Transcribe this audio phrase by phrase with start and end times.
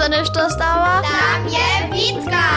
[0.00, 0.48] Dostaneš to?
[0.56, 2.48] Tam je Witka!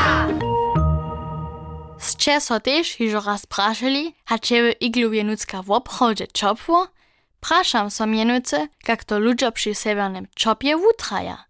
[2.00, 6.88] Ste so tež hižo raz prašili, hače v iglu vienucka v obchode čopło?
[7.44, 11.44] Praszam so mienujce, jak to ludzie przy severnym czopie wutraja.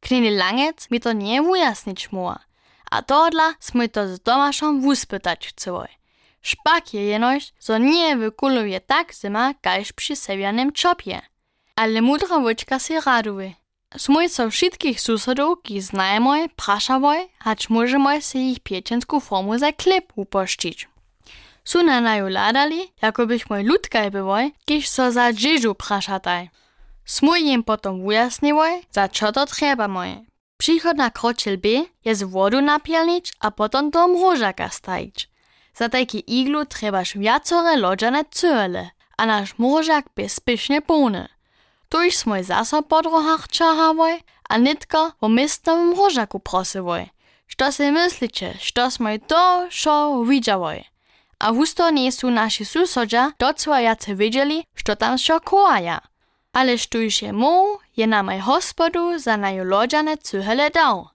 [0.00, 2.38] Kniny langec mi to nie ujasnić muła.
[2.90, 5.94] A tohodla sme to z Tomaszem wuspytać chceli.
[6.42, 11.22] Szpak je jenoś, zo nie wykuluje tak zima, kajż przy severnym czopie.
[11.76, 13.65] Ale mudra wyczka si raduje.
[13.94, 20.12] Smoj so wszystkich susodów, ki znajemoj, praszawoj, hacz możemy si ich pieczensku formu za klip
[20.16, 20.88] uposzczyć.
[21.64, 26.50] Su na naju ladali, jako bych mój ludkaj bywoj, kiż so za dżiżu praszataj.
[27.04, 30.24] Smoj im potom ujasniwoj, za čo to trzeba moje.
[30.56, 31.68] Przychod na kročil B
[32.04, 35.28] je z wodu napielnić, a potom do mrożaka stajić.
[35.74, 41.28] Za taki iglu trebaš viacore lodzane cyrle, a nasz mrożak bezpiecznie pełny.
[41.88, 47.08] Tuž smoj zasa po drohach čahawoj, a nitka o mistnom mrožaku prosivoj.
[47.46, 50.84] Što si myslíte, što smoj to, šo vidžavoj?
[51.38, 55.98] A husto nie sú naši susodža docela jace vidjeli, što tam šo koaja.
[56.52, 56.72] Ale
[57.20, 61.08] je mu, je aj hospodu za naju lodzane cyhele dał.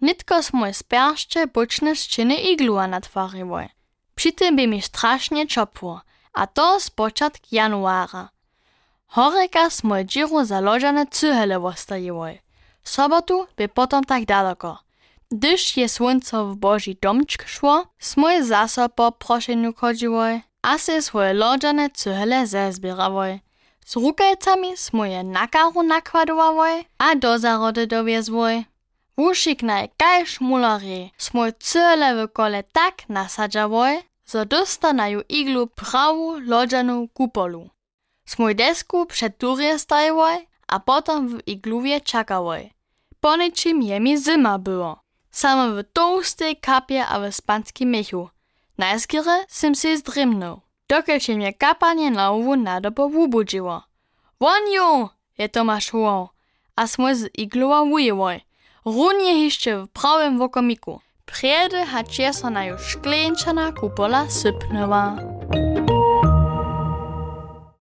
[0.00, 3.68] Nitko smoj speršče bočne ščiny iglua natvarivoj.
[4.14, 6.00] Przy tym by mi strasznie czopło,
[6.32, 8.28] a to z początk januara.
[9.10, 12.38] Horeka smoj džiru založane cyhele wostajivoj.
[12.84, 14.78] Sobotu by potom tak daleko.
[15.30, 21.32] Gdyż je słońce w Boży domčk szło, smoj zasa po proszeniu chodziwoj, a se swoje
[21.34, 23.40] lodzane cyhele zezbierawoj.
[23.86, 28.64] Z rukajcami smoje nakaru nakładowoj, a do zarody dowiezwoj.
[29.16, 37.70] Wušiknaj kajż mulari, smoj cyhele w kole tak nasadzawoj, zo dostanajú iglu prawu lodzanu kupolu.
[38.30, 42.70] Smoj desku przed durje stajwoj, a potom w igluwie czakałoj.
[43.20, 45.00] Po niczym je mi zima było.
[45.30, 48.28] Samo w tołstej kapie a w spanskim mechu.
[48.78, 50.60] Najskiery sim się zdrymnął.
[50.88, 53.82] Dokiel się mnie kapanie na uwu nadobo wubudziło.
[54.40, 55.08] Wonju!
[55.38, 56.28] je Tomasz wołał,
[56.76, 58.40] a smoj z igluwa wujewoj.
[58.84, 61.00] Runie jeszcze w prawym wokomiku.
[61.26, 65.29] Priedy hacie so na już szkleńczana kupola sypnęła.